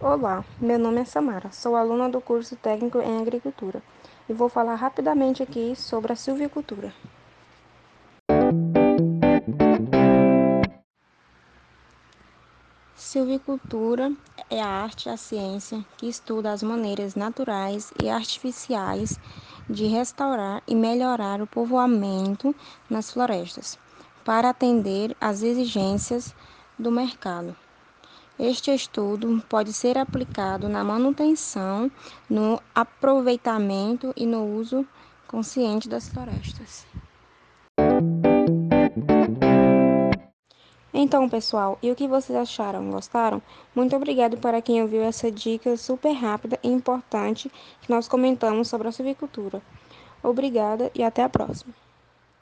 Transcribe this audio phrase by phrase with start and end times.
[0.00, 3.80] Olá, meu nome é Samara, sou aluna do curso técnico em agricultura
[4.28, 6.92] e vou falar rapidamente aqui sobre a silvicultura.
[12.96, 14.12] Silvicultura
[14.50, 19.18] é a arte a ciência que estuda as maneiras naturais e artificiais
[19.70, 22.54] de restaurar e melhorar o povoamento
[22.90, 23.78] nas florestas,
[24.24, 26.34] para atender às exigências
[26.76, 27.63] do mercado.
[28.38, 31.90] Este estudo pode ser aplicado na manutenção,
[32.28, 34.84] no aproveitamento e no uso
[35.28, 36.84] consciente das florestas.
[40.92, 42.90] Então, pessoal, e o que vocês acharam?
[42.90, 43.40] Gostaram?
[43.74, 48.88] Muito obrigado para quem ouviu essa dica super rápida e importante que nós comentamos sobre
[48.88, 49.62] a silvicultura.
[50.22, 51.83] Obrigada e até a próxima.